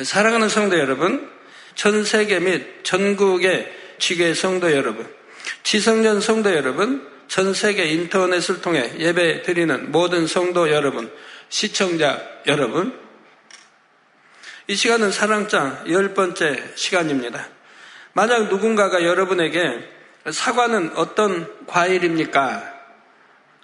[0.00, 1.30] 사랑하는 성도 여러분,
[1.74, 5.06] 전 세계 및 전국의 지계 성도 여러분,
[5.62, 11.12] 지성전 성도 여러분, 전 세계 인터넷을 통해 예배 드리는 모든 성도 여러분,
[11.50, 12.98] 시청자 여러분,
[14.66, 17.48] 이 시간은 사랑장 열 번째 시간입니다.
[18.14, 19.88] 만약 누군가가 여러분에게
[20.30, 22.72] 사과는 어떤 과일입니까?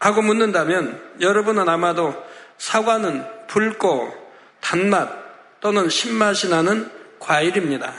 [0.00, 2.14] 하고 묻는다면 여러분은 아마도
[2.58, 4.12] 사과는 붉고
[4.60, 5.27] 단맛
[5.61, 7.92] 또는 신맛이 나는 과일입니다.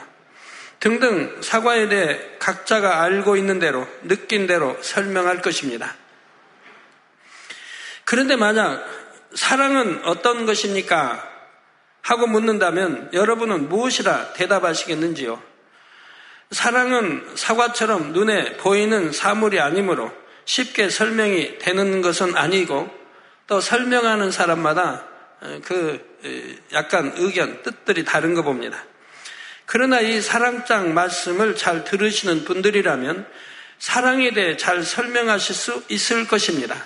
[0.79, 5.95] 등등 사과에 대해 각자가 알고 있는 대로 느낀 대로 설명할 것입니다.
[8.05, 8.83] 그런데 만약
[9.35, 11.27] 사랑은 어떤 것입니까?
[12.01, 15.41] 하고 묻는다면 여러분은 무엇이라 대답하시겠는지요?
[16.51, 20.11] 사랑은 사과처럼 눈에 보이는 사물이 아니므로
[20.45, 22.89] 쉽게 설명이 되는 것은 아니고
[23.45, 25.05] 또 설명하는 사람마다
[25.63, 28.83] 그 약간 의견, 뜻들이 다른 거 봅니다.
[29.65, 33.25] 그러나 이 사랑장 말씀을 잘 들으시는 분들이라면
[33.77, 36.85] 사랑에 대해 잘 설명하실 수 있을 것입니다.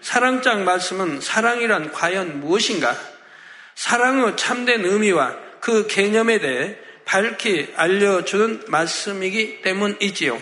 [0.00, 2.96] 사랑장 말씀은 사랑이란 과연 무엇인가?
[3.74, 10.40] 사랑의 참된 의미와 그 개념에 대해 밝히 알려주는 말씀이기 때문이지요.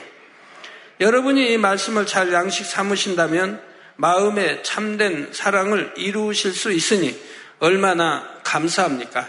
[1.00, 3.60] 여러분이 이 말씀을 잘 양식 삼으신다면
[3.96, 7.18] 마음의 참된 사랑을 이루실 수 있으니
[7.58, 9.28] 얼마나 감사합니까?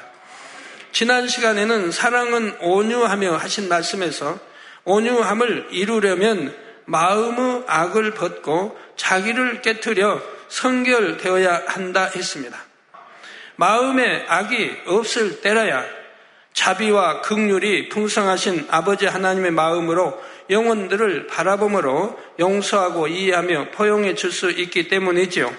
[0.91, 4.39] 지난 시간에는 사랑은 온유하며 하신 말씀에서
[4.85, 12.57] 온유함을 이루려면 마음의 악을 벗고 자기를 깨뜨려 성결되어야 한다 했습니다.
[13.57, 15.83] 마음에 악이 없을 때라야
[16.53, 25.53] 자비와 극률이 풍성하신 아버지 하나님의 마음으로 영혼들을 바라봄으로 용서하고 이해하며 포용해 줄 수 있기 때문이지요.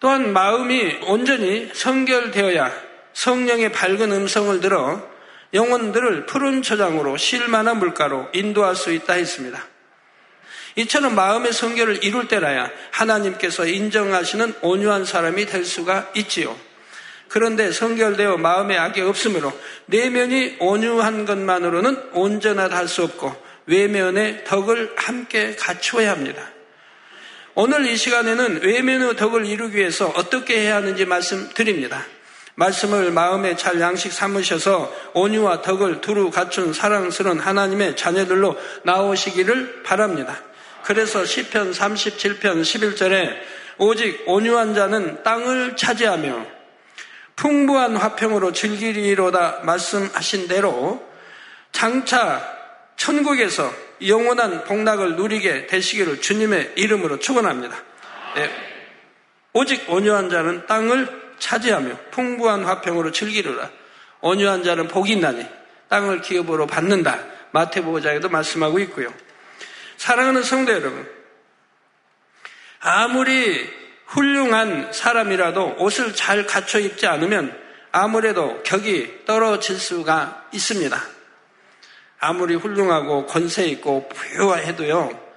[0.00, 2.72] 또한 마음이 온전히 성결되어야
[3.12, 5.08] 성령의 밝은 음성을 들어
[5.52, 9.64] 영혼들을 푸른 초장으로 실만한 물가로 인도할 수 있다 했습니다.
[10.76, 16.56] 이처럼 마음의 성결을 이룰 때라야 하나님께서 인정하시는 온유한 사람이 될 수가 있지요.
[17.28, 19.52] 그런데 성결되어 마음에 악이 없으므로
[19.86, 26.42] 내면이 온유한 것만으로는 온전하다 할 수 없고 외면의 덕을 함께 갖추어야 합니다.
[27.54, 32.04] 오늘 이 시간에는 외면의 덕을 이루기 위해서 어떻게 해야 하는지 말씀드립니다.
[32.54, 40.40] 말씀을 마음에 잘 양식 삼으셔서 온유와 덕을 두루 갖춘 사랑스러운 하나님의 자녀들로 나오시기를 바랍니다.
[40.82, 43.36] 그래서 시편 37편 11절에
[43.76, 46.57] 오직 온유한 자는 땅을 차지하며
[47.38, 51.08] 풍부한 화평으로 즐기리로다 말씀하신 대로
[51.70, 52.56] 장차
[52.96, 53.72] 천국에서
[54.06, 57.76] 영원한 복락을 누리게 되시기를 주님의 이름으로 축원합니다.
[58.34, 58.50] 네.
[59.52, 63.70] 오직 온유한 자는 땅을 차지하며 풍부한 화평으로 즐기리라.
[64.20, 65.46] 온유한 자는 복이 있나니
[65.88, 67.20] 땅을 기업으로 받는다.
[67.52, 69.14] 마태복음자에도 말씀하고 있고요.
[69.96, 71.08] 사랑하는 성도 여러분,
[72.80, 77.56] 아무리 훌륭한 사람이라도 옷을 잘 갖춰 입지 않으면
[77.92, 81.00] 아무래도 격이 떨어질 수가 있습니다.
[82.20, 85.28] 아무리 훌륭하고 권세 있고 부유해도요,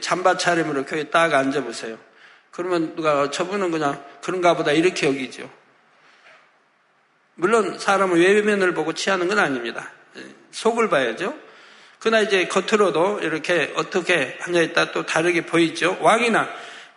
[0.00, 1.98] 잠바 차림으로 교회 딱 앉아보세요.
[2.50, 5.48] 그러면 누가 저분은 그냥 그런가 보다 이렇게 여기죠.
[7.36, 9.90] 물론 사람은 외면을 보고 취하는 건 아닙니다.
[10.50, 11.38] 속을 봐야죠.
[12.00, 15.96] 그러나 이제 겉으로도 이렇게 어떻게 하냐에 따라 또 다르게 보이죠.
[16.00, 16.48] 왕이나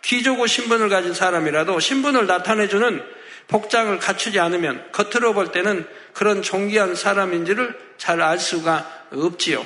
[0.04, 3.02] 귀족고 신분을 가진 사람이라도 신분을 나타내주는
[3.48, 9.64] 복장을 갖추지 않으면 겉으로 볼 때는 그런 존귀한 사람인지를 잘 알 수가 없지요.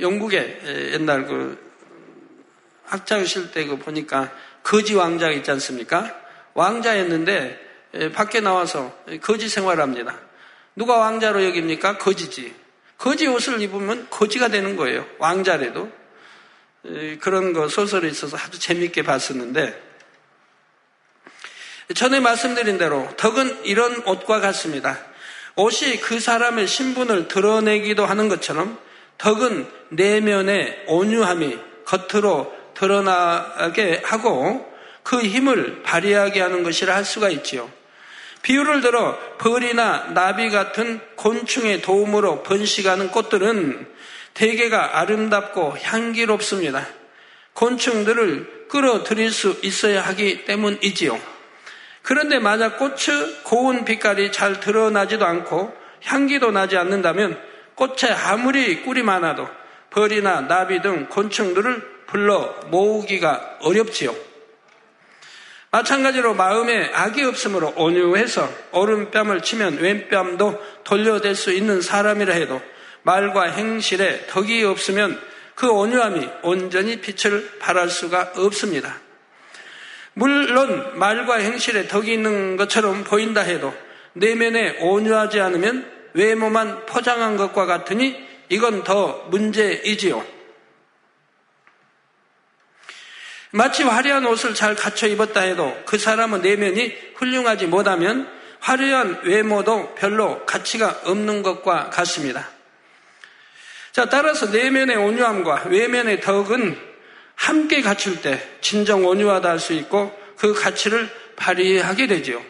[0.00, 0.60] 영국에
[0.92, 1.58] 옛날 그
[2.84, 6.14] 학창실 때그 보니까 거지 왕자가 있지 않습니까?
[6.54, 10.18] 왕자였는데 밖에 나와서 거지 생활합니다.
[10.74, 11.98] 누가 왕자로 여깁니까?
[11.98, 12.54] 거지지.
[12.98, 15.06] 거지 옷을 입으면 거지가 되는 거예요.
[15.18, 15.90] 왕자래도.
[17.20, 19.82] 그런 거 소설이 있어서 아주 재밌게 봤었는데
[21.94, 24.98] 전에 말씀드린 대로 덕은 이런 옷과 같습니다.
[25.56, 28.78] 옷이 그 사람의 신분을 드러내기도 하는 것처럼
[29.18, 34.70] 덕은 내면의 온유함이 겉으로 드러나게 하고
[35.02, 37.70] 그 힘을 발휘하게 하는 것이라 할 수가 있지요.
[38.42, 43.88] 비유를 들어 벌이나 나비 같은 곤충의 도움으로 번식하는 꽃들은
[44.36, 46.86] 대개가 아름답고 향기롭습니다.
[47.54, 51.18] 곤충들을 끌어들일 수 있어야 하기 때문이지요.
[52.02, 55.74] 그런데 만약 꽃의 고운 빛깔이 잘 드러나지도 않고
[56.04, 57.40] 향기도 나지 않는다면
[57.74, 59.48] 꽃에 아무리 꿀이 많아도
[59.90, 64.14] 벌이나 나비 등 곤충들을 불러 모으기가 어렵지요.
[65.70, 72.60] 마찬가지로 마음에 악이 없으므로 온유해서 오른뺨을 치면 왼뺨도 돌려댈 수 있는 사람이라 해도
[73.06, 75.20] 말과 행실에 덕이 없으면
[75.54, 78.98] 그 온유함이 온전히 빛을 발할 수가 없습니다.
[80.14, 83.72] 물론 말과 행실에 덕이 있는 것처럼 보인다 해도
[84.14, 90.26] 내면에 온유하지 않으면 외모만 포장한 것과 같으니 이건 더 문제이지요.
[93.52, 98.28] 마치 화려한 옷을 잘 갖춰 입었다 해도 그 사람은 내면이 훌륭하지 못하면
[98.58, 102.55] 화려한 외모도 별로 가치가 없는 것과 같습니다.
[103.96, 106.76] 자, 따라서 내면의 온유함과 외면의 덕은
[107.34, 112.42] 함께 갖출 때 진정 온유하다 할 수 있고 그 가치를 발휘하게 되지요.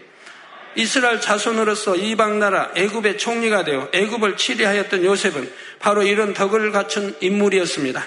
[0.75, 5.49] 이스라엘 자손으로서 이방 나라 애굽의 총리가 되어 애굽을 치리하였던 요셉은
[5.79, 8.05] 바로 이런 덕을 갖춘 인물이었습니다.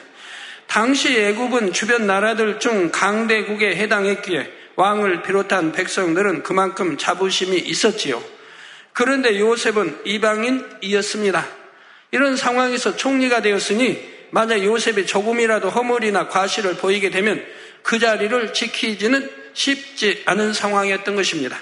[0.67, 8.21] 당시 애굽은 주변 나라들 중 강대국에 해당했기에 왕을 비롯한 백성들은 그만큼 자부심이 있었지요.
[8.91, 11.59] 그런데 요셉은 이방인이었습니다.
[12.11, 17.43] 이런 상황에서 총리가 되었으니 만약 요셉이 조금이라도 허물이나 과실을 보이게 되면
[17.81, 21.59] 그 자리를 지키지는 쉽지 않은 상황이었던 것입니다.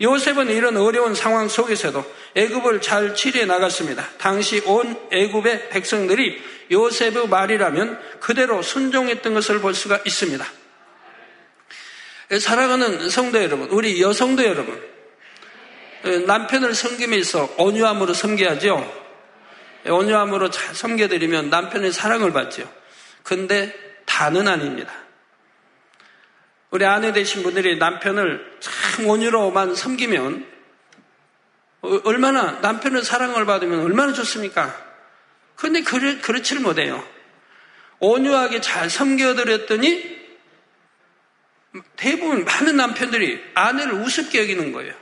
[0.00, 2.04] 요셉은 이런 어려운 상황 속에서도
[2.34, 4.08] 애굽을 잘 치리해 나갔습니다.
[4.18, 10.44] 당시 온 애굽의 백성들이 요셉의 말이라면 그대로 순종했던 것을 볼 수가 있습니다.
[12.40, 14.82] 사랑하는 성도 여러분, 우리 여성도 여러분,
[16.26, 19.03] 남편을 섬김에 있어 온유함으로 섬겨야죠.
[19.86, 22.70] 온유함으로 잘 섬겨드리면 남편의 사랑을 받죠.
[23.22, 23.74] 근데
[24.06, 24.92] 다는 아닙니다.
[26.70, 30.46] 우리 아내 되신 분들이 남편을 참 온유로만 섬기면
[31.82, 34.74] 어, 얼마나 남편의 사랑을 받으면 얼마나 좋습니까?
[35.56, 37.06] 그런데 그렇, 그렇지를 못해요.
[38.00, 40.14] 온유하게 잘 섬겨드렸더니
[41.96, 44.94] 대부분 많은 남편들이 아내를 우습게 여기는 거예요.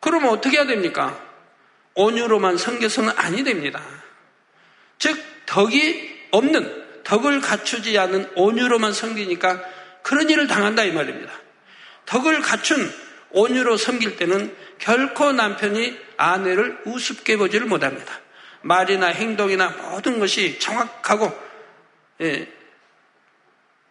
[0.00, 1.27] 그러면 어떻게 해야 됩니까?
[1.98, 3.82] 온유로만 섬겨서는 아니 됩니다.
[4.98, 9.62] 즉, 덕이 없는, 덕을 갖추지 않은 온유로만 섬기니까
[10.02, 11.32] 그런 일을 당한다 이 말입니다.
[12.06, 12.90] 덕을 갖춘
[13.30, 18.20] 온유로 섬길 때는 결코 남편이 아내를 우습게 보지를 못합니다.
[18.62, 21.36] 말이나 행동이나 모든 것이 정확하고
[22.20, 22.48] 예,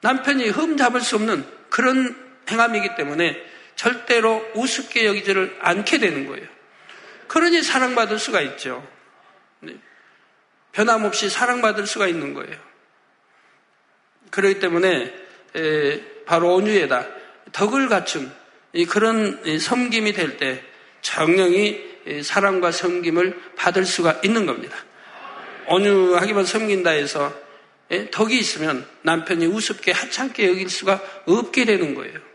[0.01, 2.15] 남편이 흠잡을 수 없는 그런
[2.49, 3.37] 행함이기 때문에
[3.75, 6.56] 절대로 우습게 여기지를 않게 되는 거예요.
[7.27, 8.87] 그러니 사랑받을 수가 있죠.
[9.59, 9.75] 네.
[10.71, 12.55] 변함없이 사랑받을 수가 있는 거예요.
[14.29, 15.13] 그렇기 때문에
[16.25, 17.07] 바로 온유에다
[17.51, 18.31] 덕을 갖춘
[18.89, 20.63] 그런 섬김이 될 때
[21.01, 24.77] 정령이 사랑과 섬김을 받을 수가 있는 겁니다.
[25.67, 27.33] 온유하기만 섬긴다 해서
[28.11, 32.26] 덕이 있으면 남편이 우습게 하찮게 여길 수가 없게 되는 거예요.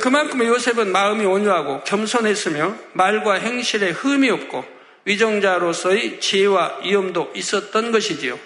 [0.00, 4.64] 그만큼 요셉은 마음이 온유하고 겸손했으며 말과 행실에 흠이 없고
[5.04, 8.38] 위정자로서의 지혜와 위엄도 있었던 것이지요.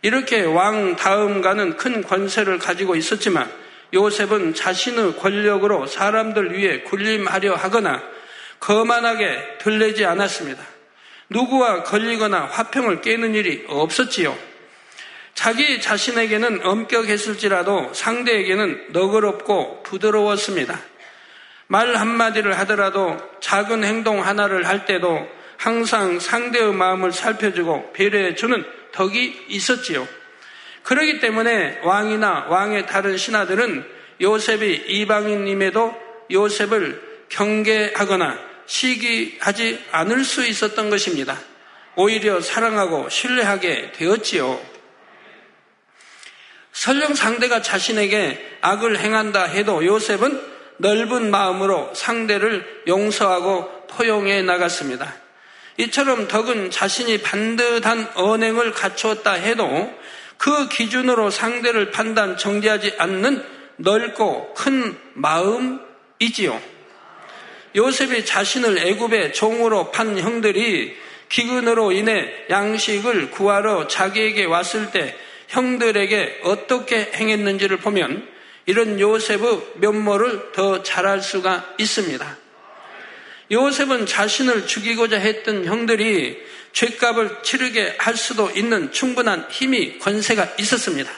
[0.00, 3.50] 이렇게 왕 다음가는 큰 권세를 가지고 있었지만
[3.92, 8.02] 요셉은 자신의 권력으로 사람들 위해 군림하려 하거나
[8.60, 10.62] 거만하게 들리지 않았습니다.
[11.30, 14.47] 누구와 걸리거나 화평을 깨는 일이 없었지요.
[15.38, 20.80] 자기 자신에게는 엄격했을지라도 상대에게는 너그럽고 부드러웠습니다.
[21.68, 30.08] 말 한마디를 하더라도 작은 행동 하나를 할 때도 항상 상대의 마음을 살펴주고 배려해주는 덕이 있었지요.
[30.82, 33.84] 그러기 때문에 왕이나 왕의 다른 신하들은
[34.20, 35.94] 요셉이 이방인임에도
[36.32, 41.38] 요셉을 경계하거나 시기하지 않을 수 있었던 것입니다.
[41.94, 44.77] 오히려 사랑하고 신뢰하게 되었지요.
[46.78, 50.40] 설령 상대가 자신에게 악을 행한다 해도 요셉은
[50.76, 55.12] 넓은 마음으로 상대를 용서하고 포용해 나갔습니다.
[55.78, 59.92] 이처럼 덕은 자신이 반듯한 언행을 갖추었다 해도
[60.36, 63.44] 그 기준으로 상대를 판단 정지하지 않는
[63.78, 66.62] 넓고 큰 마음이지요.
[67.74, 70.96] 요셉이 자신을 애굽의 종으로 판 형들이
[71.28, 75.16] 기근으로 인해 양식을 구하러 자기에게 왔을 때
[75.48, 78.26] 형들에게 어떻게 행했는지를 보면
[78.66, 82.36] 이런 요셉의 면모를 더 잘할 수가 있습니다.
[83.50, 86.38] 요셉은 자신을 죽이고자 했던 형들이
[86.72, 91.10] 죄값을 치르게 할 수도 있는 충분한 힘이 권세가 있었습니다.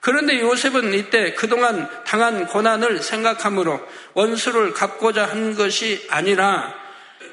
[0.00, 3.80] 그런데 요셉은 이때 그동안 당한 고난을 생각하므로
[4.14, 6.74] 원수를 갚고자 한 것이 아니라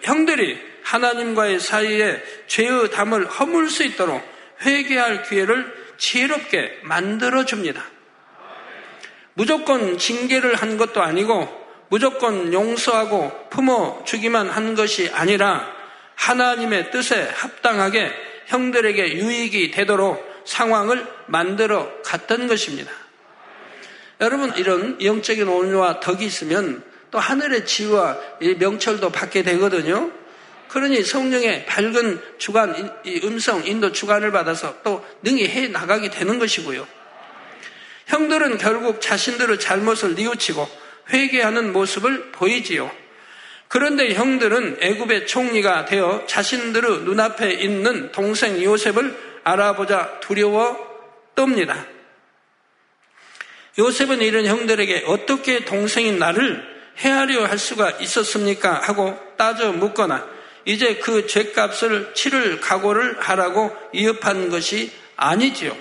[0.03, 4.23] 형들이 하나님과의 사이에 죄의 담을 허물 수 있도록
[4.61, 7.81] 회개할 기회를 지혜롭게 만들어 줍니다.
[9.35, 11.47] 무조건 징계를 한 것도 아니고
[11.87, 15.65] 무조건 용서하고 품어 주기만 한 것이 아니라
[16.15, 18.11] 하나님의 뜻에 합당하게
[18.47, 22.91] 형들에게 유익이 되도록 상황을 만들어 갔던 것입니다.
[24.19, 28.17] 여러분 이런 영적인 온유와 덕이 있으면 또 하늘의 지와
[28.59, 30.11] 명철도 받게 되거든요.
[30.73, 36.87] 그러니 성령의 밝은 주관, 음성, 인도 주관을 받아서 또 능히 해 나가게 되는 것이고요.
[38.07, 40.67] 형들은 결국 자신들의 잘못을 뉘우치고
[41.11, 42.89] 회개하는 모습을 보이지요.
[43.67, 50.75] 그런데 형들은 애굽의 총리가 되어 자신들의 눈앞에 있는 동생 요셉을 알아보자 두려워
[51.35, 51.85] 떱니다.
[53.77, 56.63] 요셉은 이런 형들에게 어떻게 동생인 나를
[56.97, 58.73] 헤아려 할 수가 있었습니까?
[58.73, 60.33] 하고 따져 묻거나
[60.65, 65.75] 이제 그 죄값을 치를 각오를 하라고 위협한 것이 아니지요.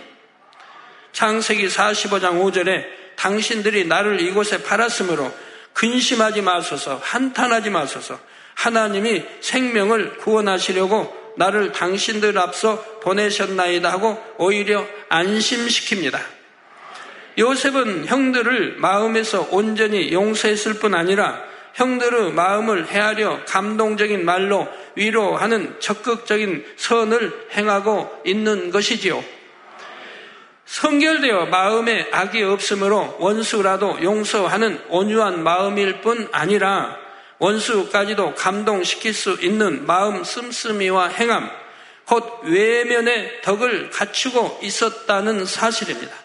[1.13, 2.85] 창세기 45장 5절에
[3.17, 5.33] 당신들이 나를 이곳에 팔았으므로
[5.75, 8.19] 근심하지 마소서 한탄하지 마소서
[8.55, 16.21] 하나님이 생명을 구원하시려고 나를 당신들 앞서 보내셨나이다 하고 오히려 안심시킵니다.
[17.39, 21.43] 요셉은 형들을 마음에서 온전히 용서했을 뿐 아니라
[21.75, 29.23] 형들의 마음을 헤아려 감동적인 말로 위로하는 적극적인 선을 행하고 있는 것이지요.
[30.67, 36.97] 성결되어 마음에 악이 없으므로 원수라도 용서하는 온유한 마음일 뿐 아니라
[37.39, 41.51] 원수까지도 감동시킬 수 있는 마음 씀씀이와 행함,
[42.07, 46.22] 곧 외면의 덕을 갖추고 있었다는 사실입니다.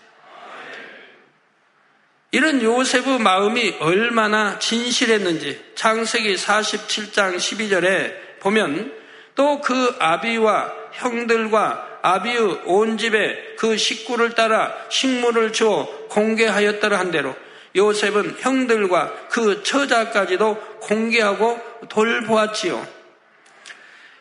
[2.32, 8.94] 이런 요셉의 마음이 얼마나 진실했는지 창세기 47장 12절에 보면
[9.36, 17.36] 또 그 아비와 형들과 아비의 온 집에 그 식구를 따라 식물을 주어 공개하였더라 한 대로
[17.76, 22.88] 요셉은 형들과 그 처자까지도 공개하고 돌보았지요.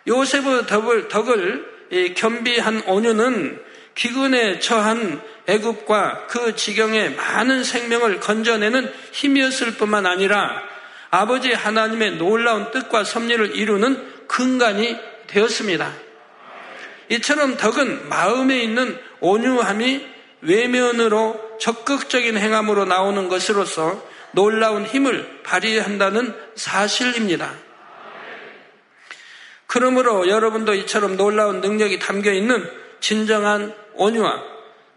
[0.06, 3.62] 요셉의 덕을, 덕을 겸비한 온유는
[3.96, 10.62] 기근에 처한 애굽과 그 지경에 많은 생명을 건져내는 힘이었을 뿐만 아니라
[11.10, 15.92] 아버지 하나님의 놀라운 뜻과 섭리를 이루는 근간이 되었습니다.
[17.08, 20.06] 이처럼 덕은 마음에 있는 온유함이
[20.42, 27.54] 외면으로 적극적인 행함으로 나오는 것으로서 놀라운 힘을 발휘한다는 사실입니다.
[29.66, 32.68] 그러므로 여러분도 이처럼 놀라운 능력이 담겨 있는
[33.00, 34.42] 진정한 온유함,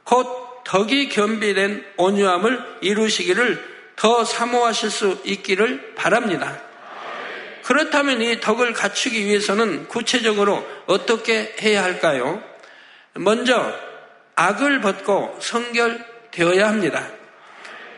[0.03, 3.63] 곧 덕이 겸비된 온유함을 이루시기를
[3.95, 6.61] 더 사모하실 수 있기를 바랍니다.
[7.63, 12.41] 그렇다면 이 덕을 갖추기 위해서는 구체적으로 어떻게 해야 할까요?
[13.13, 13.73] 먼저
[14.35, 17.07] 악을 벗고 성결되어야 합니다.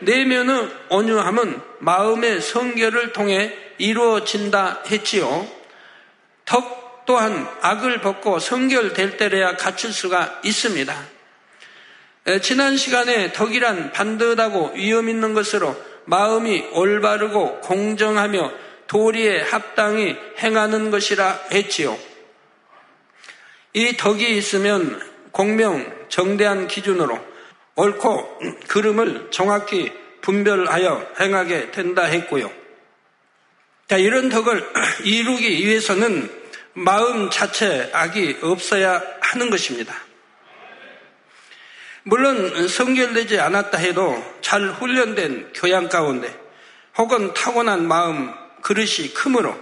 [0.00, 5.46] 내면의 온유함은 마음의 성결을 통해 이루어진다 했지요.
[6.44, 10.94] 덕 또한 악을 벗고 성결될 때래야 갖출 수가 있습니다.
[12.42, 18.52] 지난 시간에 덕이란 반듯하고 위험 있는 것으로 마음이 올바르고 공정하며
[18.86, 21.98] 도리에 합당히 행하는 것이라 했지요.
[23.72, 27.18] 이 덕이 있으면 공명, 정대한 기준으로
[27.74, 32.50] 옳고 그름을 정확히 분별하여 행하게 된다 했고요.
[33.88, 34.64] 자, 이런 덕을
[35.04, 36.41] 이루기 위해서는
[36.74, 39.94] 마음 자체 악이 없어야 하는 것입니다.
[42.04, 46.34] 물론 성결되지 않았다 해도 잘 훈련된 교양 가운데
[46.96, 49.56] 혹은 타고난 마음 그릇이 크므로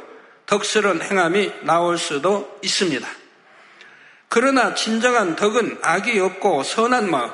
[0.46, 3.06] 덕스러운 행함이 나올 수도 있습니다.
[4.28, 7.30] 그러나 진정한 덕은 악이 없고 선한 마음,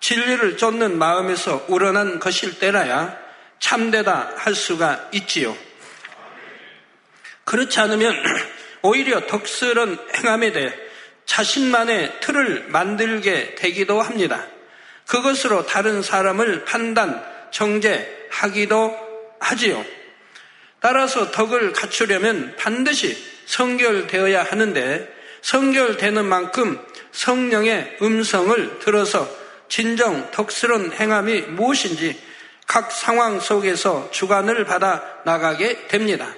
[0.00, 3.16] 진리를 쫓는 마음에서 우러난 것일 때라야
[3.58, 5.56] 참되다 할 수가 있지요.
[7.44, 8.14] 그렇지 않으면
[8.82, 10.72] 오히려 덕스러운 행함에 대해
[11.26, 14.46] 자신만의 틀을 만들게 되기도 합니다.
[15.06, 19.84] 그것으로 다른 사람을 판단, 정죄하기도 하지요.
[20.80, 25.08] 따라서 덕을 갖추려면 반드시 성결되어야 하는데
[25.42, 26.80] 성결되는 만큼
[27.12, 29.28] 성령의 음성을 들어서
[29.68, 32.20] 진정 덕스러운 행함이 무엇인지
[32.66, 36.34] 각 상황 속에서 주관을 받아 나가게 됩니다.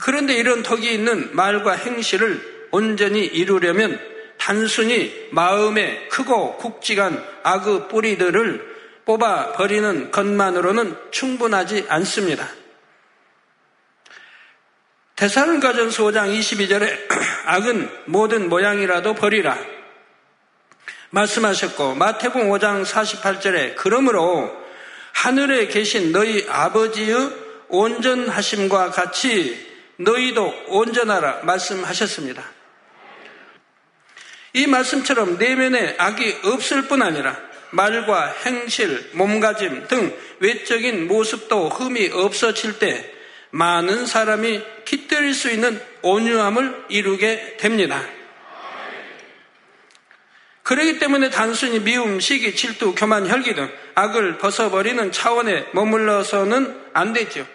[0.00, 4.00] 그런데 이런 덕이 있는 말과 행실을 온전히 이루려면
[4.38, 8.74] 단순히 마음에 크고 굵직한 악의 뿌리들을
[9.04, 12.48] 뽑아 버리는 것만으로는 충분하지 않습니다.
[15.16, 16.98] 대사는가전서 5장 22절에
[17.46, 19.56] 악은 모든 모양이라도 버리라.
[21.10, 24.52] 말씀하셨고 마태복음 5장 48절에 그러므로
[25.12, 27.14] 하늘에 계신 너희 아버지의
[27.68, 32.44] 온전하심과 같이 너희도 온전하라 말씀하셨습니다.
[34.52, 37.36] 이 말씀처럼 내면에 악이 없을 뿐 아니라
[37.70, 43.12] 말과 행실, 몸가짐 등 외적인 모습도 흠이 없어질 때
[43.50, 48.02] 많은 사람이 깃들일 수 있는 온유함을 이루게 됩니다.
[50.62, 57.46] 그러기 때문에 단순히 미움, 시기, 질투, 교만, 혈기 등 악을 벗어버리는 차원에 머물러서는 안 되죠.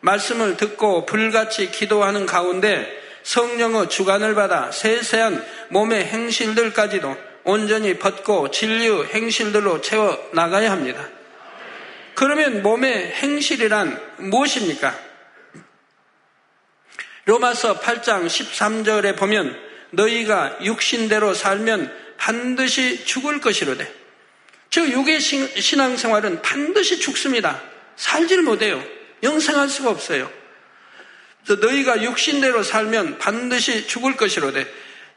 [0.00, 2.86] 말씀을 듣고 불같이 기도하는 가운데
[3.22, 11.08] 성령의 주관을 받아 세세한 몸의 행실들까지도 온전히 벗고 진리의 행실들로 채워 나가야 합니다.
[12.14, 14.98] 그러면 몸의 행실이란 무엇입니까?
[17.24, 19.56] 로마서 8장 13절에 보면
[19.90, 23.90] 너희가 육신대로 살면 반드시 죽을 것이로되
[24.70, 27.62] 즉 육의 신앙생활은 반드시 죽습니다.
[27.96, 28.82] 살질 못해요.
[29.22, 30.30] 영생할 수가 없어요.
[31.48, 34.66] 너희가 육신대로 살면 반드시 죽을 것이로되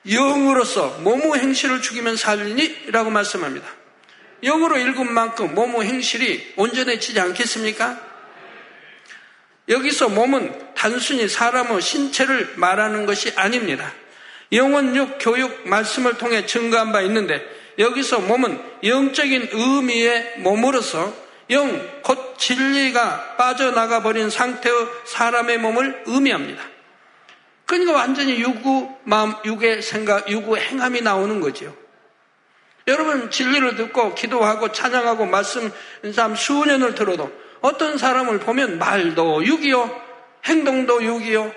[0.10, 2.92] 영으로서 몸의 행실을 죽이면 살리니?
[2.92, 3.68] 라고 말씀합니다.
[4.44, 8.00] 영으로 읽은 만큼 몸의 행실이 온전해지지 않겠습니까?
[9.70, 13.94] 여기서 몸은 단순히 사람의 신체를 말하는 것이 아닙니다.
[14.52, 17.46] 영원육 교육 말씀을 통해 증거한 바 있는데
[17.78, 21.14] 여기서 몸은 영적인 의미의 몸으로서
[21.52, 26.64] 영, 곧 진리가 빠져나가 버린 상태의 사람의 몸을 의미합니다.
[27.66, 31.76] 그러니까 완전히 유구 마음, 육의 생각, 유구 행함이 나오는 거죠.
[32.88, 35.72] 여러분 진리를 듣고 기도하고 찬양하고 말씀
[36.04, 37.32] 인삼 수년을 들어도
[37.62, 40.02] 어떤 사람을 보면 말도 육이요,
[40.46, 41.54] 행동도 육이요.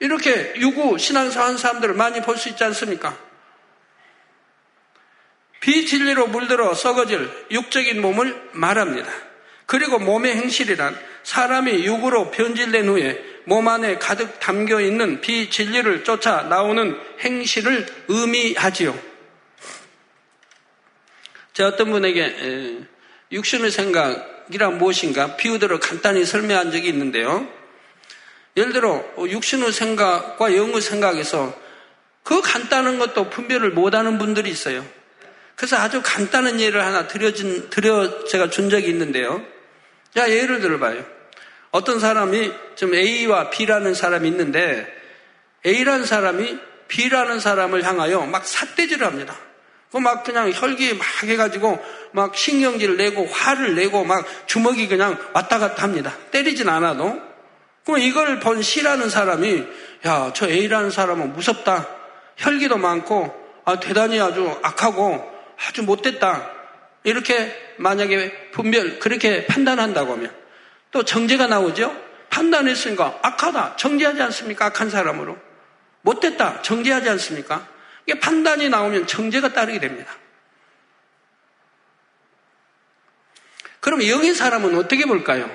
[0.00, 3.16] 이렇게 유구 신앙사 한 사람들을 많이 볼 수 있지 않습니까?
[5.62, 9.10] 비진리로 물들어 썩어질 육적인 몸을 말합니다.
[9.66, 16.98] 그리고 몸의 행실이란 사람이 육으로 변질된 후에 몸 안에 가득 담겨 있는 비진리를 쫓아 나오는
[17.20, 18.98] 행실을 의미하지요.
[21.52, 22.78] 제가 어떤 분에게
[23.30, 27.48] 육신의 생각이란 무엇인가 비유대로 간단히 설명한 적이 있는데요.
[28.56, 31.56] 예를 들어 육신의 생각과 영의 생각에서
[32.24, 34.84] 그 간단한 것도 분별을 못하는 분들이 있어요.
[35.56, 39.42] 그래서 아주 간단한 예를 하나 드려진, 드려 제가 준 적이 있는데요.
[40.14, 41.04] 자, 예를 들어봐요.
[41.70, 44.86] 어떤 사람이 좀 A와 B라는 사람이 있는데
[45.64, 49.34] A라는 사람이 B라는 사람을 향하여 막 삿대질을 합니다.
[49.90, 55.82] 그막 그냥 혈기 막 해가지고 막 신경질을 내고 화를 내고 막 주먹이 그냥 왔다 갔다
[55.82, 56.14] 합니다.
[56.30, 57.20] 때리진 않아도.
[57.84, 59.64] 그럼 이걸 본 C라는 사람이
[60.06, 61.88] 야, 저 A라는 사람은 무섭다.
[62.36, 63.34] 혈기도 많고
[63.64, 65.31] 아, 대단히 아주 악하고
[65.66, 66.50] 아주 못됐다.
[67.04, 70.34] 이렇게 만약에 분별, 그렇게 판단한다고 하면
[70.90, 71.94] 또 정죄가 나오죠?
[72.30, 73.76] 판단했으니까 악하다.
[73.76, 74.66] 정죄하지 않습니까?
[74.66, 75.36] 악한 사람으로.
[76.02, 76.62] 못됐다.
[76.62, 77.66] 정죄하지 않습니까?
[78.06, 80.12] 이게 판단이 나오면 정죄가 따르게 됩니다.
[83.80, 85.50] 그럼 영의 사람은 어떻게 볼까요?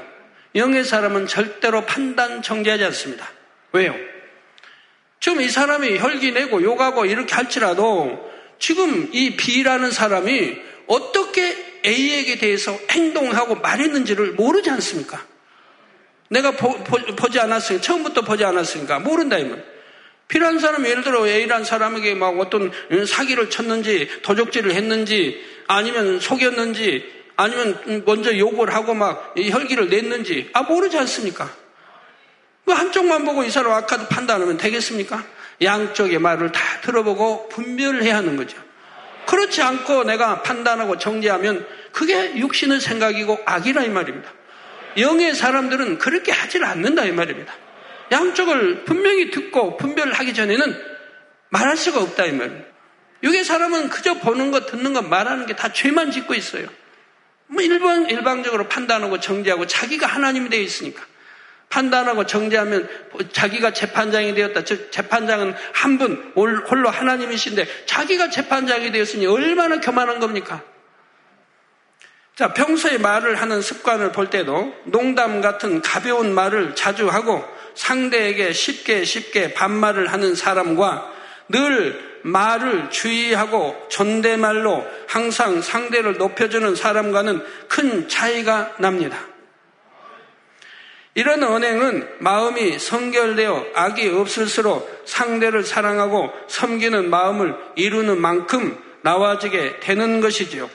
[0.55, 3.29] 영의 사람은 절대로 판단 정죄하지 않습니다.
[3.71, 3.95] 왜요?
[5.19, 12.77] 지금 이 사람이 혈기 내고 욕하고 이렇게 할지라도 지금 이 B라는 사람이 어떻게 A에게 대해서
[12.91, 15.23] 행동하고 말했는지를 모르지 않습니까?
[16.29, 19.63] 내가 보, 지 않았으니까, 처음부터 보지 않았으니까, 모른다, 이말.
[20.27, 22.71] B라는 사람이 예를 들어 A라는 사람에게 막 어떤
[23.05, 30.97] 사기를 쳤는지, 도적질을 했는지, 아니면 속였는지, 아니면 먼저 욕을 하고 막 혈기를 냈는지, 아, 모르지
[30.97, 31.49] 않습니까?
[32.65, 35.23] 그 한쪽만 보고 이 사람 악하다 판단하면 되겠습니까?
[35.61, 38.57] 양쪽의 말을 다 들어보고 분별을 해야 하는 거죠.
[39.25, 44.31] 그렇지 않고 내가 판단하고 정죄하면 그게 육신의 생각이고 악이라 이 말입니다.
[44.97, 47.53] 영의 사람들은 그렇게 하질 않는다 이 말입니다.
[48.11, 50.81] 양쪽을 분명히 듣고 분별하기 전에는
[51.49, 52.67] 말할 수가 없다 이 말입니다.
[53.23, 56.67] 육의 사람은 그저 보는 것, 듣는 것, 말하는 게 다 죄만 짓고 있어요.
[57.47, 61.03] 뭐 일반, 일방적으로 판단하고 정죄하고 자기가 하나님이 되어 있으니까.
[61.69, 62.87] 판단하고 정죄하면
[63.31, 64.63] 자기가 재판장이 되었다.
[64.63, 70.61] 즉 재판장은 한 분 홀로 하나님이신데 자기가 재판장이 되었으니 얼마나 교만한 겁니까?
[72.35, 79.03] 자, 평소에 말을 하는 습관을 볼 때도 농담 같은 가벼운 말을 자주 하고 상대에게 쉽게
[79.03, 81.11] 쉽게 반말을 하는 사람과
[81.49, 89.17] 늘 말을 주의하고 존대말로 항상 상대를 높여주는 사람과는 큰 차이가 납니다.
[91.17, 100.69] 이런 언행은 마음이 성결되어 악이 없을수록 상대를 사랑하고 섬기는 마음을 이루는 만큼 나와지게 되는 것이지요.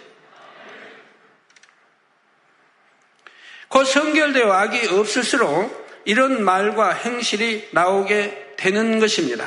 [3.68, 9.46] 곧 성결되어 악이 없을수록 이런 말과 행실이 나오게 되는 것입니다.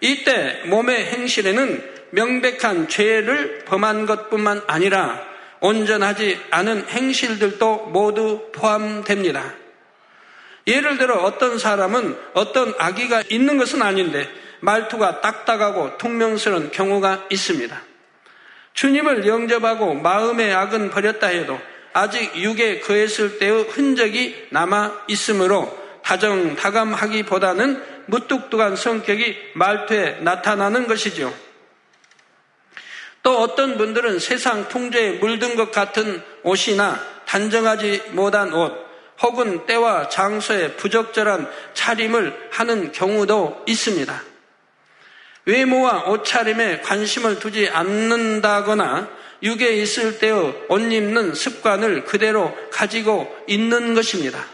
[0.00, 5.20] 이때 몸의 행실에는 명백한 죄를 범한 것뿐만 아니라
[5.58, 9.54] 온전하지 않은 행실들도 모두 포함됩니다.
[10.66, 14.28] 예를 들어 어떤 사람은 어떤 악의가 있는 것은 아닌데
[14.60, 17.80] 말투가 딱딱하고 퉁명스러운 경우가 있습니다.
[18.74, 21.58] 주님을 영접하고 마음의 악은 버렸다 해도
[21.92, 31.34] 아직 육에 거했을 때의 흔적이 남아 있으므로 다정다감하기보다는 무뚝뚝한 성격이 말투에 나타나는 것이죠.
[33.22, 38.87] 또 어떤 분들은 세상 풍조에 물든 것 같은 옷이나 단정하지 못한 옷,
[39.20, 44.22] 혹은 때와 장소에 부적절한 차림을 하는 경우도 있습니다.
[45.44, 49.08] 외모와 옷차림에 관심을 두지 않는다거나
[49.42, 54.44] 육에 있을 때의 옷 입는 습관을 그대로 가지고 있는 것입니다.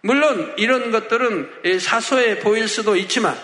[0.00, 3.36] 물론 이런 것들은 사소해 보일 수도 있지만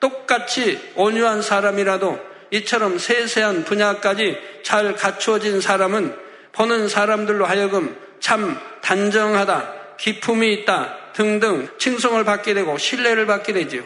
[0.00, 2.18] 똑같이 온유한 사람이라도
[2.50, 6.16] 이처럼 세세한 분야까지 잘 갖추어진 사람은
[6.52, 13.82] 보는 사람들로 하여금 참 단정하다, 기품이 있다 등등 칭송을 받게 되고 신뢰를 받게 되지요.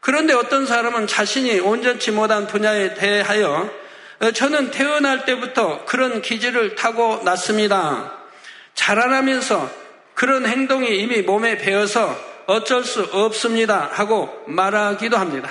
[0.00, 3.70] 그런데 어떤 사람은 자신이 온전치 못한 분야에 대하여
[4.20, 8.18] 어, 저는 태어날 때부터 그런 기질을 타고 났습니다.
[8.74, 9.70] 자라나면서
[10.14, 15.50] 그런 행동이 이미 몸에 배어서 어쩔 수 없습니다 하고 말하기도 합니다.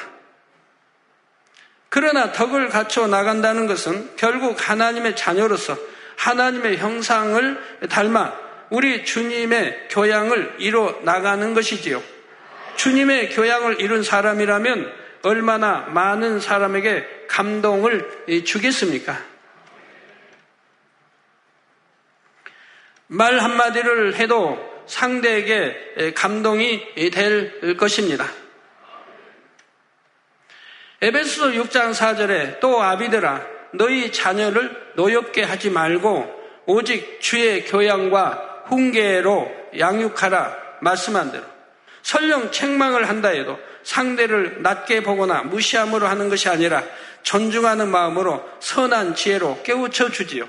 [1.94, 5.78] 그러나 덕을 갖춰 나간다는 것은 결국 하나님의 자녀로서
[6.16, 8.34] 하나님의 형상을 닮아
[8.70, 12.02] 우리 주님의 교양을 이뤄 나가는 것이지요.
[12.78, 14.90] 주님의 교양을 이룬 사람이라면
[15.24, 19.22] 얼마나 많은 사람에게 감동을 주겠습니까?
[23.08, 28.41] 말 한마디를 해도 상대에게 감동이 될 것입니다.
[31.02, 33.42] 에베소서 6장 4절에 또 아비들아
[33.74, 41.44] 너희 자녀를 노엽게 하지 말고 오직 주의 교양과 훈계로 양육하라 말씀한 대로
[42.04, 46.84] 설령 책망을 한다 해도 상대를 낮게 보거나 무시함으로 하는 것이 아니라
[47.24, 50.48] 존중하는 마음으로 선한 지혜로 깨우쳐 주지요.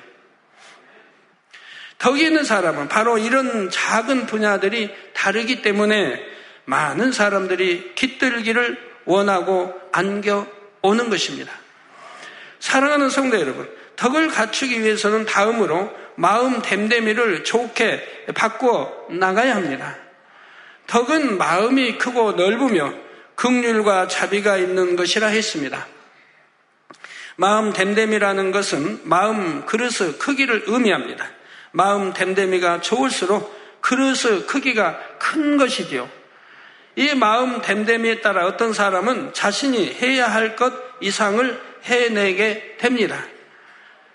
[1.99, 6.21] 덕이 있는 사람은 바로 이런 작은 분야들이 다르기 때문에
[6.65, 10.47] 많은 사람들이 깃들기를 원하고 안겨
[10.83, 11.53] 오는 것입니다.
[12.61, 19.97] 사랑하는 성도 여러분, 덕을 갖추기 위해서는 다음으로 마음 댐댐이를 좋게 바꾸어 나가야 합니다.
[20.87, 22.93] 덕은 마음이 크고 넓으며
[23.35, 25.87] 극률과 자비가 있는 것이라 했습니다.
[27.37, 31.31] 마음 댐댐이라는 것은 마음 그릇의 크기를 의미합니다.
[31.73, 36.09] 마음 댐댐이가 좋을수록 그릇의 크기가 큰 것이지요.
[36.97, 43.25] 이 마음 댐댐이에 따라 어떤 사람은 자신이 해야 할 것 이상을 해내게 됩니다.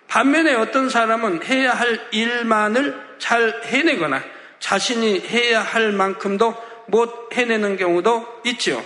[0.07, 4.23] 반면에 어떤 사람은 해야 할 일만을 잘 해내거나
[4.59, 6.55] 자신이 해야 할 만큼도
[6.87, 8.83] 못 해내는 경우도 있지요.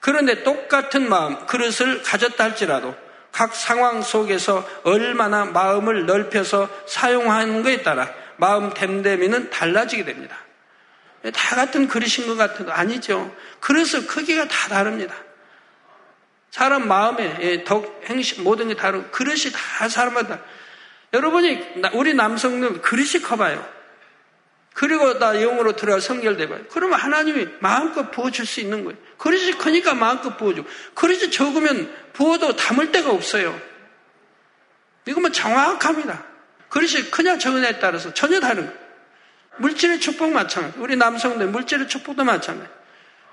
[0.00, 2.96] 그런데 똑같은 마음, 그릇을 가졌다 할지라도
[3.30, 10.36] 각 상황 속에서 얼마나 마음을 넓혀서 사용하는 것에 따라 마음 댐댐이는 달라지게 됩니다.
[11.22, 13.34] 다 같은 그릇인 것 같아도 아니죠.
[13.60, 15.14] 그래서 크기가 다 다릅니다.
[16.50, 20.40] 사람 마음에 예, 덕, 행실 모든 게 다르고 그릇이 다 사람마다
[21.12, 23.80] 여러분이 우리 남성들 그릇이 커봐요.
[24.72, 26.64] 그리고 나 영으로 들어가 성결돼봐요.
[26.70, 28.98] 그러면 하나님이 마음껏 부어줄 수 있는 거예요.
[29.18, 33.60] 그릇이 크니까 마음껏 부어주고 그릇이 적으면 부어도 담을 데가 없어요.
[35.06, 36.24] 이거면 정확합니다.
[36.68, 38.89] 그릇이 크냐 적으냐에 따라서 전혀 다른 거예요.
[39.60, 40.78] 물질의 축복 마찬가지.
[40.78, 42.70] 우리 남성들 물질의 축복도 마찬가지.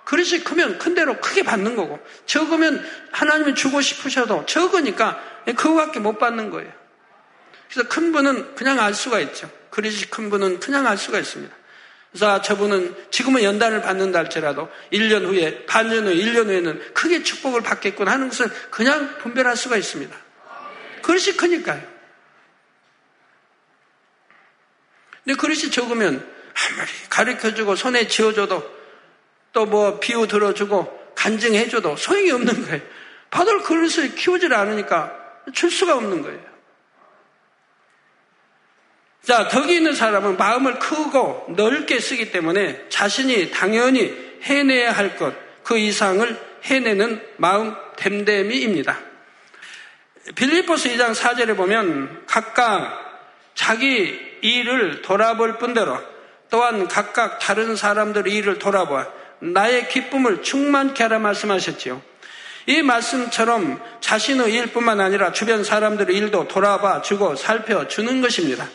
[0.04, 6.50] 그릇이 크면 큰 대로 크게 받는 거고 적으면 하나님이 주고 싶으셔도 적으니까 그거밖에 못 받는
[6.50, 6.72] 거예요.
[7.70, 9.50] 그래서 큰 분은 그냥 알 수가 있죠.
[9.70, 11.54] 그릇이 큰 분은 그냥 알 수가 있습니다.
[12.12, 17.62] 그래서 아, 저분은 지금은 연단을 받는다 할지라도 1년 후에, 반년 후에, 1년 후에는 크게 축복을
[17.62, 20.16] 받겠구나 하는 것을 그냥 분별할 수가 있습니다.
[21.02, 21.97] 그릇이 크니까요.
[25.28, 28.78] 근데 그릇이 적으면 아무리 가르쳐주고 손에 쥐어줘도
[29.52, 32.82] 또 뭐 비유 들어주고 간증해줘도 소용이 없는 거예요.
[33.30, 35.14] 받을 그릇을 키우질 않으니까
[35.52, 36.40] 줄 수가 없는 거예요.
[39.24, 45.78] 자, 덕이 있는 사람은 마음을 크고 넓게 쓰기 때문에 자신이 당연히 해내야 할 것, 그
[45.78, 48.98] 이상을 해내는 마음 됨됨이입니다.
[50.36, 56.02] 빌리포스 2장 4절에 보면 각각 자기 일을 돌아볼 뿐더러
[56.50, 59.08] 또한 각각 다른 사람들의 일을 돌아보아
[59.40, 62.02] 나의 기쁨을 충만케 하라 말씀하셨지요.
[62.68, 68.68] 이 말씀처럼 자신의 일뿐만 아니라 주변 사람들의 일도 돌아봐 주고 살펴주는 것입니다.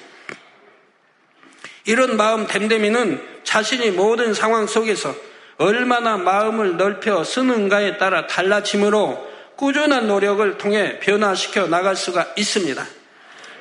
[1.84, 5.14] 이런 마음 댐댐이는 자신이 모든 상황 속에서
[5.58, 12.84] 얼마나 마음을 넓혀 쓰는가에 따라 달라지므로 꾸준한 노력을 통해 변화시켜 나갈 수가 있습니다.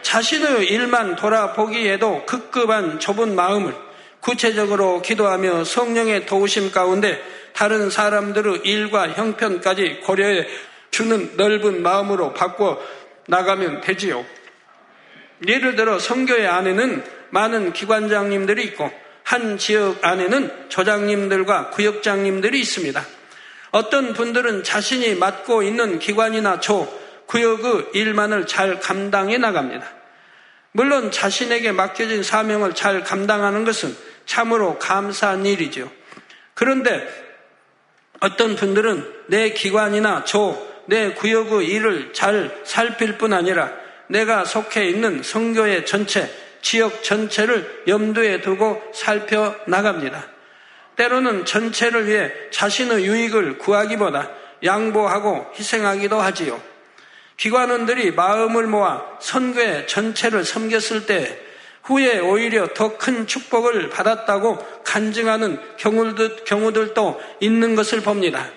[0.02, 3.74] 자신의 일만 돌아보기에도 급급한 좁은 마음을
[4.20, 7.22] 구체적으로 기도하며 성령의 도우심 가운데
[7.54, 10.48] 다른 사람들의 일과 형편까지 고려해
[10.92, 12.80] 주는 넓은 마음으로 바꿔
[13.28, 14.26] 나가면 되지요.
[15.48, 18.92] 예를 들어 성교회 안에는 많은 기관장님들이 있고
[19.24, 23.04] 한 지역 안에는 조장님들과 구역장님들이 있습니다.
[23.72, 27.01] 어떤 분들은 자신이 맡고 있는 기관이나 조,
[27.32, 29.88] 구역의 일만을 잘 감당해 나갑니다.
[30.74, 35.90] 물론 자신에게 맡겨진 사명을 잘 감당하는 것은 참으로 감사한 일이죠.
[36.54, 37.08] 그런데
[38.20, 43.72] 어떤 분들은 내 기관이나 조, 내 구역의 일을 잘 살필 뿐 아니라
[44.08, 46.30] 내가 속해 있는 성교의 전체,
[46.62, 50.28] 지역 전체를 염두에 두고 살펴 나갑니다.
[50.98, 54.30] 때로는 전체를 위해 자신의 유익을 구하기보다
[54.64, 56.71] 양보하고 희생하기도 하지요.
[57.42, 61.40] 기관원들이 마음을 모아 선교의 전체를 섬겼을 때
[61.82, 68.48] 후에 오히려 더 큰 축복을 받았다고 간증하는 경우들, 경우들도 있는 것을 봅니다.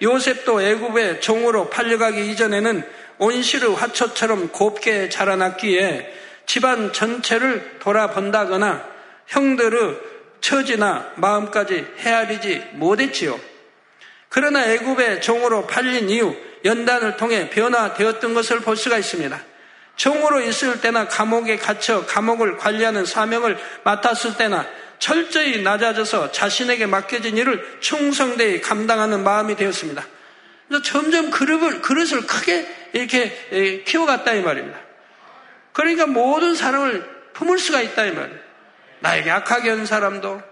[0.00, 6.14] 요셉도 애굽의 종으로 팔려가기 이전에는 온실의 화초처럼 곱게 자라났기에
[6.46, 8.86] 집안 전체를 돌아본다거나
[9.26, 9.98] 형들의
[10.40, 13.40] 처지나 마음까지 헤아리지 못했지요.
[14.28, 19.40] 그러나 애굽의 종으로 팔린 이후 연단을 통해 변화되었던 것을 볼 수가 있습니다.
[19.96, 24.66] 종으로 있을 때나 감옥에 갇혀 감옥을 관리하는 사명을 맡았을 때나
[24.98, 30.04] 철저히 낮아져서 자신에게 맡겨진 일을 충성되이 감당하는 마음이 되었습니다.
[30.68, 34.78] 그래서 점점 그릇을, 그릇을 크게 이렇게 키워갔다 이 말입니다.
[35.72, 38.38] 그러니까 모든 사람을 품을 수가 있다 이 말이에요.
[39.00, 40.42] 나에게 악하게 한 사람도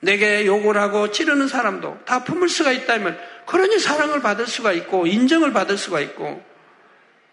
[0.00, 3.31] 내게 욕을 하고 찌르는 사람도 다 품을 수가 있다 이 말.
[3.46, 6.42] 그러니 사랑을 받을 수가 있고 인정을 받을 수가 있고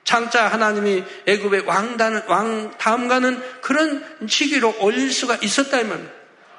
[0.04, 6.00] 장자 하나님이 애굽의 왕단 왕 다음가는 그런 시기로 올릴 수가 있었다 이 말.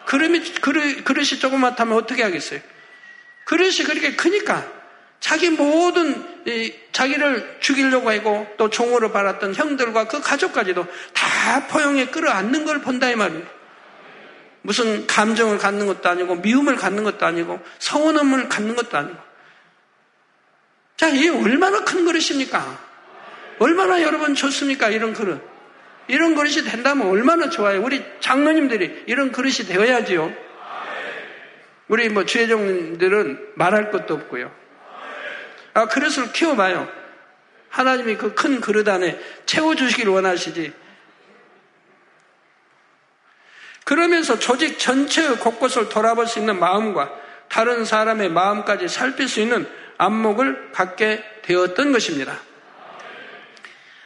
[0.07, 2.61] 그릇이 그릇, 그릇이 조그맣다면 어떻게 하겠어요?
[3.45, 4.67] 그릇이 그렇게 크니까
[5.19, 6.25] 자기 모든
[6.93, 13.17] 자기를 죽이려고 하고 또 종으로 받았던 형들과 그 가족까지도 다 포용에 끌어안는 걸 본다 이
[13.17, 13.43] 말이에요.
[14.63, 19.30] 무슨 감정을 갖는 것도 아니고 미움을 갖는 것도 아니고 성원함을 갖는 것도 아니고.
[21.01, 22.79] 자, 이게 얼마나 큰 그릇입니까?
[23.59, 24.91] 얼마나 여러분 좋습니까?
[24.91, 25.41] 이런 그릇.
[26.09, 27.83] 이런 그릇이 된다면 얼마나 좋아요.
[27.83, 30.31] 우리 장로님들이 이런 그릇이 되어야지요.
[31.89, 34.55] 우리 뭐 주회장님들은 말할 것도 없고요.
[35.73, 36.87] 아, 그릇을 키워봐요.
[37.71, 40.71] 하나님이 그 큰 그릇 안에 채워주시길 원하시지.
[43.85, 47.11] 그러면서 조직 전체의 곳곳을 돌아볼 수 있는 마음과
[47.49, 49.67] 다른 사람의 마음까지 살필 수 있는
[50.01, 52.39] 안목을 갖게 되었던 것입니다.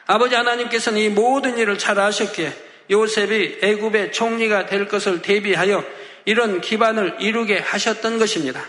[0.07, 2.53] 아버지 하나님께서는 이 모든 일을 잘 아셨기에
[2.91, 5.85] 요셉이 애굽의 총리가 될 것을 대비하여
[6.25, 8.61] 이런 기반을 이루게 하셨던 것입니다.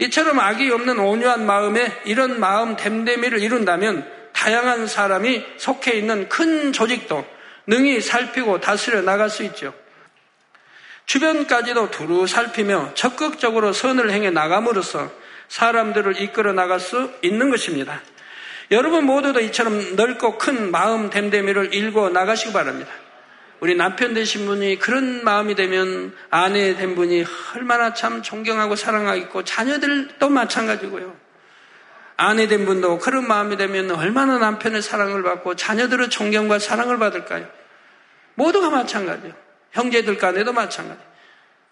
[0.00, 7.24] 이처럼 악이 없는 온유한 마음에 이런 마음 댐댐이를 이룬다면 다양한 사람이 속해 있는 큰 조직도
[7.68, 9.72] 능히 살피고 다스려 나갈 수 있죠.
[11.06, 15.10] 주변까지도 두루 살피며 적극적으로 선을 행해 나감으로써
[15.48, 18.00] 사람들을 이끌어 나갈 수 있는 것입니다.
[18.70, 22.90] 여러분 모두도 이처럼 넓고 큰 마음 댐댐이를 읽어 나가시기 바랍니다.
[23.60, 27.24] 우리 남편 되신 분이 그런 마음이 되면 아내 된 분이
[27.56, 31.16] 얼마나 참 존경하고 사랑하고 자녀들도 마찬가지고요.
[32.16, 37.46] 아내 된 분도 그런 마음이 되면 얼마나 남편의 사랑을 받고 자녀들의 존경과 사랑을 받을까요?
[38.34, 39.32] 모두가 마찬가지요.
[39.72, 41.00] 형제들 간에도 마찬가지.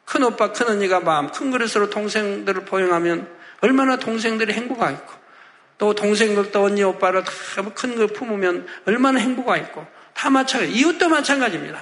[0.05, 3.29] 큰 오빠, 큰 언니가 마음 큰 그릇으로 동생들을 포용하면
[3.61, 5.13] 얼마나 동생들이 행복하겠고
[5.79, 10.73] 또 동생들도 언니 오빠를 다큰거 품으면 얼마나 행복하겠고 다 마찬가지.
[10.73, 11.79] 이웃도 마찬가지입니다.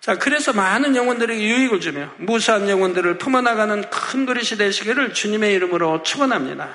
[0.00, 6.68] 자, 그래서 많은 영혼들에게 유익을 주며 무수한 영혼들을 품어나가는 큰 그릇이 되시기를 주님의 이름으로 축원합니다.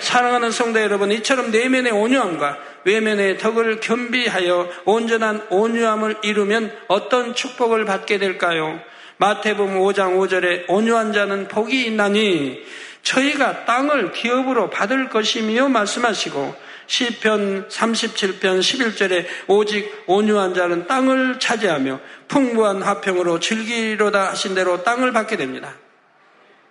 [0.00, 8.18] 사랑하는 성도 여러분, 이처럼 내면의 온유함과 외면의 덕을 겸비하여 온전한 온유함을 이루면 어떤 축복을 받게
[8.18, 8.80] 될까요?
[9.18, 12.64] 마태복음 5장 5절에 온유한 자는 복이 있나니
[13.04, 16.54] 저희가 땅을 기업으로 받을 것이며 말씀하시고
[16.86, 25.36] 시편 37편 11절에 오직 온유한 자는 땅을 차지하며 풍부한 화평으로 즐기로다 하신 대로 땅을 받게
[25.36, 25.74] 됩니다.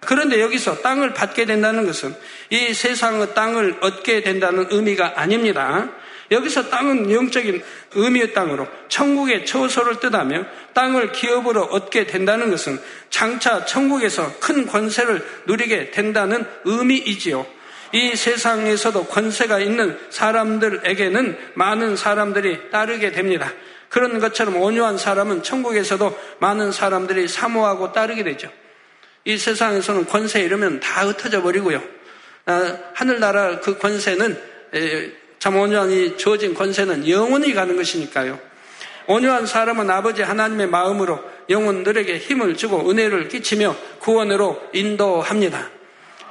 [0.01, 2.13] 그런데 여기서 땅을 받게 된다는 것은
[2.49, 5.89] 이 세상의 땅을 얻게 된다는 의미가 아닙니다.
[6.31, 7.61] 여기서 땅은 영적인
[7.95, 15.91] 의미의 땅으로 천국의 처소를 뜻하며 땅을 기업으로 얻게 된다는 것은 장차 천국에서 큰 권세를 누리게
[15.91, 17.45] 된다는 의미이지요.
[17.93, 23.53] 이 세상에서도 권세가 있는 사람들에게는 많은 사람들이 따르게 됩니다.
[23.89, 28.49] 그런 것처럼 온유한 사람은 천국에서도 많은 사람들이 사모하고 따르게 되죠.
[29.25, 31.83] 이 세상에서는 권세 이러면 다 흩어져 버리고요.
[32.45, 34.41] 아, 하늘나라 그 권세는
[35.43, 38.39] 참 온유한이 주어진 권세는 영원히 가는 것이니까요.
[39.07, 45.69] 온유한 사람은 아버지 하나님의 마음으로 영혼들에게 힘을 주고 은혜를 끼치며 구원으로 인도합니다.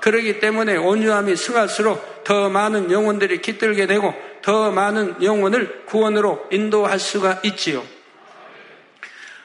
[0.00, 7.40] 그러기 때문에 온유함이 승할수록 더 많은 영혼들이 깃들게 되고 더 많은 영혼을 구원으로 인도할 수가
[7.42, 7.84] 있지요.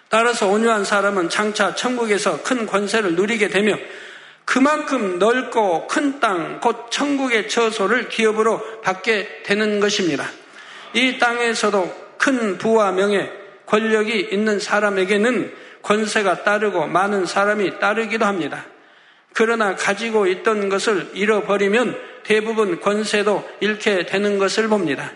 [0.08, 3.76] 따라서 온유한 사람은 장차 천국에서 큰 권세를 누리게 되며
[4.48, 10.26] 그만큼 넓고 큰 땅, 곧 천국의 처소를 기업으로 받게 되는 것입니다.
[10.94, 13.30] 이 땅에서도 큰 부와 명예,
[13.66, 18.66] 권력이 있는 사람에게는 권세가 따르고 많은 사람이 따르기도 합니다.
[19.34, 25.12] 그러나 가지고 있던 것을 잃어버리면 대부분 권세도 잃게 되는 것을 봅니다.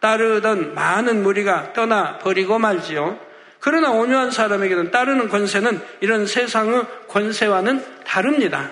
[0.00, 3.18] 따르던 많은 무리가 떠나버리고 말지요.
[3.60, 8.70] 그러나 온유한 사람에게는 따르는 권세는 이런 세상의 권세와는 다릅니다.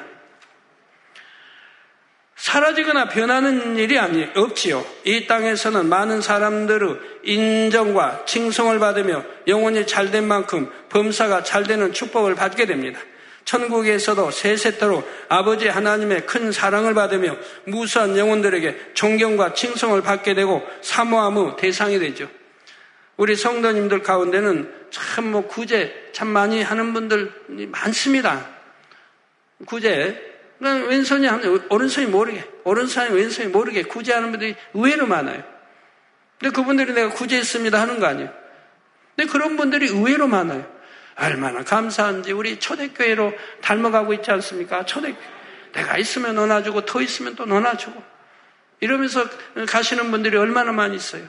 [2.36, 4.84] 사라지거나 변하는 일이 아니 없지요.
[5.04, 13.00] 이 땅에서는 많은 사람들의 인정과 칭송을 받으며 영혼이 잘된 만큼 범사가 잘되는 축복을 받게 됩니다.
[13.44, 21.98] 천국에서도 세세토로 아버지 하나님의 큰 사랑을 받으며 무수한 영혼들에게 존경과 칭송을 받게 되고 사모함의 대상이
[21.98, 22.28] 되죠.
[23.18, 28.48] 우리 성도님들 가운데는 참 뭐 구제 참 많이 하는 분들 많습니다.
[29.66, 30.24] 구제.
[30.60, 35.42] 왼손이 하는, 오른손이 모르게, 오른손이 왼손이 모르게 구제하는 분들이 의외로 많아요.
[36.40, 38.32] 근데 그분들이 내가 구제했습니다 하는 거 아니에요.
[39.14, 40.66] 근데 그런 분들이 의외로 많아요.
[41.16, 44.84] 얼마나 감사한지 우리 초대교회로 닮아가고 있지 않습니까?
[44.84, 45.14] 초대
[45.72, 48.02] 내가 있으면 너나주고 더 있으면 또 너나주고
[48.80, 49.28] 이러면서
[49.68, 51.24] 가시는 분들이 얼마나 많이 있어요.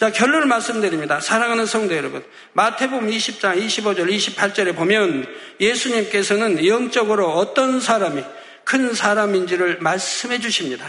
[0.00, 1.20] 자, 결론을 말씀드립니다.
[1.20, 2.24] 사랑하는 성도 여러분.
[2.54, 5.26] 마태복음 20장 25절 28절에 보면
[5.60, 8.24] 예수님께서는 영적으로 어떤 사람이
[8.64, 10.86] 큰 사람인지를 말씀해 주십니다.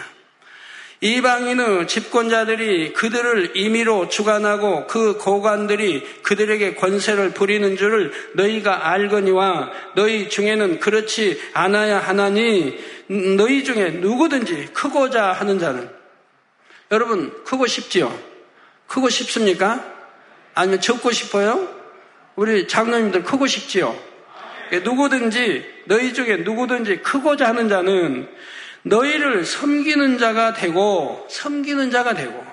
[1.02, 10.80] 이방인의 집권자들이 그들을 임의로 주관하고 그 고관들이 그들에게 권세를 부리는 줄을 너희가 알거니와 너희 중에는
[10.80, 12.80] 그렇지 않아야 하나니
[13.36, 15.90] 너희 중에 누구든지 크고자 하는 자는
[16.94, 18.31] 여러분 크고 싶지요?
[18.92, 19.86] 크고 싶습니까?
[20.54, 21.74] 아니면 적고 싶어요?
[22.36, 23.98] 우리 장로님들 크고 싶지요?
[24.84, 28.28] 누구든지 너희 중에 누구든지 크고자 하는 자는
[28.84, 32.46] 너희를 섬기는 자가 되고 섬기는 자가 되고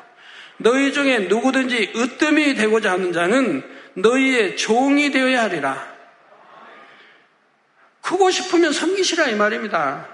[0.59, 5.88] 너희 중에 누구든지 으뜸이 되고자 하는 자는 너희의 종이 되어야 하리라.
[8.01, 10.07] 크고 싶으면 섬기시라 이 말입니다.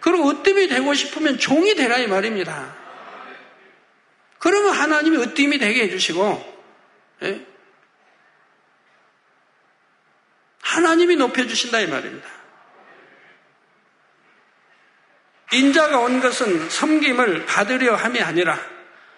[0.00, 2.81] 그리고 으뜸이 되고 싶으면 종이 되라 이 말입니다.
[4.42, 6.54] 그러면 하나님이 으뜸이 되게 해주시고
[7.22, 7.46] 예?
[10.60, 12.28] 하나님이 높여주신다 이 말입니다.
[15.52, 18.58] 인자가 온 것은 섬김을 받으려 함이 아니라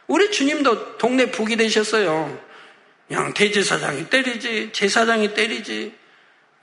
[0.09, 2.39] 우리 주님도 동네 북이 되셨어요.
[3.09, 5.95] 그냥 대제사장이 때리지, 제사장이 때리지,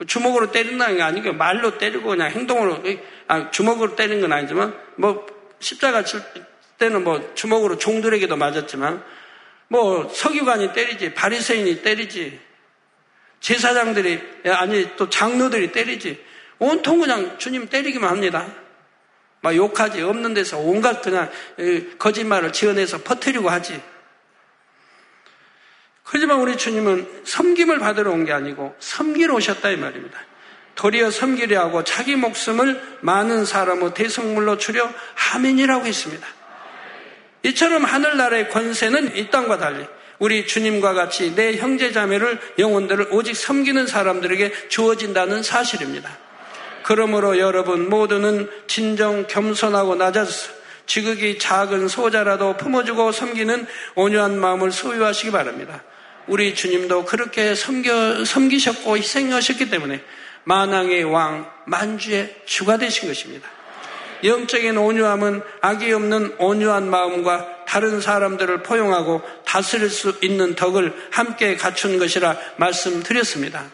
[0.06, 2.84] 주먹으로 때린다는 게 아니고 말로 때리고 그냥 행동으로,
[3.26, 5.26] 아, 주먹으로 때리는 건 아니지만, 뭐,
[5.58, 6.04] 십자가
[6.82, 9.04] 칠 때는 뭐 주먹으로 종들에게도 맞았지만,
[9.68, 12.40] 뭐 석유관이 때리지, 바리새인이 때리지,
[13.38, 16.22] 제사장들이, 아니 또 장로들이 때리지,
[16.58, 18.48] 온통 그냥 주님 때리기만 합니다.
[19.40, 21.30] 막 욕하지 없는 데서 온갖 그냥
[21.98, 23.80] 거짓말을 지어내서 퍼뜨리고 하지.
[26.04, 30.18] 그렇지만 우리 주님은 섬김을 받으러 온 게 아니고 섬기러 오셨다 이 말입니다.
[30.74, 36.41] 도리어 섬기려 하고 자기 목숨을 많은 사람의 대성물로 주려 하민이라고 했습니다.
[37.44, 39.84] 이처럼 하늘나라의 권세는 이 땅과 달리
[40.18, 46.16] 우리 주님과 같이 내 형제 자매를 영혼들을 오직 섬기는 사람들에게 주어진다는 사실입니다.
[46.84, 50.52] 그러므로 여러분 모두는 진정 겸손하고 낮아서
[50.86, 55.82] 지극히 작은 소자라도 품어주고 섬기는 온유한 마음을 소유하시기 바랍니다.
[56.26, 60.02] 우리 주님도 그렇게 섬겨, 섬기셨고 희생하셨기 때문에
[60.44, 63.48] 만왕의 왕, 만주의 주가 되신 것입니다.
[64.24, 71.98] 영적인 온유함은 악이 없는 온유한 마음과 다른 사람들을 포용하고 다스릴 수 있는 덕을 함께 갖춘
[71.98, 73.64] 것이라 말씀드렸습니다.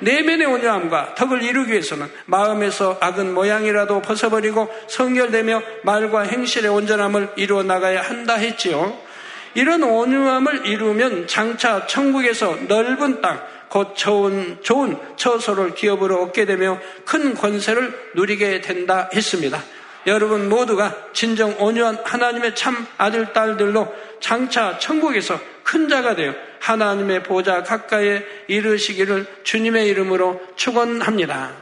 [0.00, 8.02] 내면의 온유함과 덕을 이루기 위해서는 마음에서 악은 모양이라도 벗어버리고 성결되며 말과 행실의 온전함을 이루어 나가야
[8.02, 8.96] 한다 했지요.
[9.54, 17.34] 이런 온유함을 이루면 장차 천국에서 넓은 땅, 곧 좋은, 좋은 처소를 기업으로 얻게 되며 큰
[17.34, 19.62] 권세를 누리게 된다 했습니다.
[20.06, 27.62] 여러분 모두가 진정 온유한 하나님의 참 아들, 딸들로 장차 천국에서 큰 자가 되어 하나님의 보좌
[27.62, 31.52] 가까이에 이르시기를 주님의 이름으로 축원합니다.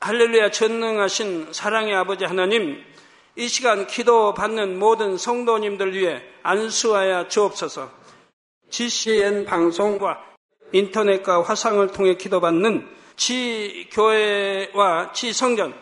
[0.00, 2.82] 할렐루야 전능하신 사랑의 아버지 하나님
[3.36, 7.90] 이 시간 기도 받는 모든 성도님들 위해 안수하여 주옵소서.
[8.70, 10.22] GCN 방송과
[10.72, 15.81] 인터넷과 화상을 통해 기도받는 지 교회와 지 성전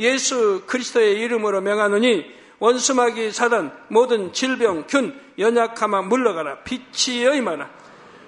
[0.00, 6.58] 예수 그리스도의 이름으로 명하노니 원수마귀 사단 모든 질병 균 연약함아 물러가라.
[6.64, 7.68] 빛이 여임하라.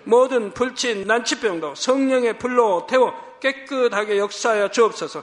[0.05, 5.23] 모든 불친 난치병도 성령의 불로 태워 깨끗하게 역사하여 주옵소서.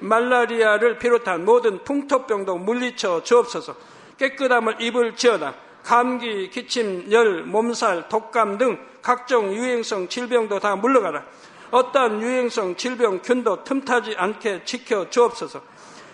[0.00, 3.74] 말라리아를 비롯한 모든 풍토병도 물리쳐 주옵소서.
[4.18, 5.54] 깨끗함을 입을 지어다.
[5.82, 11.24] 감기, 기침, 열, 몸살, 독감 등 각종 유행성 질병도 다 물러가라.
[11.70, 15.60] 어떠한 유행성 질병 균도 틈타지 않게 지켜 주옵소서